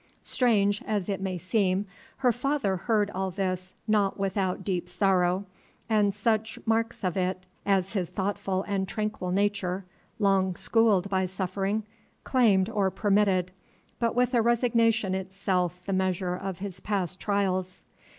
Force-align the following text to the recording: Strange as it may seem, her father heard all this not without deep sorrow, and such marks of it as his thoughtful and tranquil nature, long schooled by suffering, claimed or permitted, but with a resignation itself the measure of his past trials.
Strange 0.23 0.81
as 0.87 1.07
it 1.09 1.21
may 1.21 1.37
seem, 1.37 1.85
her 2.17 2.31
father 2.31 2.75
heard 2.75 3.11
all 3.11 3.29
this 3.29 3.75
not 3.87 4.17
without 4.19 4.63
deep 4.63 4.89
sorrow, 4.89 5.45
and 5.87 6.15
such 6.15 6.57
marks 6.65 7.03
of 7.03 7.15
it 7.15 7.45
as 7.67 7.93
his 7.93 8.09
thoughtful 8.09 8.63
and 8.67 8.87
tranquil 8.87 9.29
nature, 9.29 9.85
long 10.17 10.55
schooled 10.55 11.07
by 11.07 11.23
suffering, 11.23 11.83
claimed 12.23 12.67
or 12.67 12.89
permitted, 12.89 13.51
but 13.99 14.15
with 14.15 14.33
a 14.33 14.41
resignation 14.41 15.13
itself 15.13 15.85
the 15.85 15.93
measure 15.93 16.35
of 16.35 16.57
his 16.57 16.79
past 16.79 17.19
trials. 17.19 17.83